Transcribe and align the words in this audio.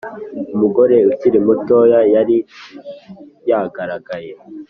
umugore 0.55 0.97
ukiri 1.11 1.37
muto 1.45 1.77
yari 2.13 2.37
yagaragaye 3.49 4.31